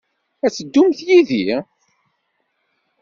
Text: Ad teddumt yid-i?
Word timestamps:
Ad 0.45 0.51
teddumt 0.55 0.99
yid-i? 1.07 1.47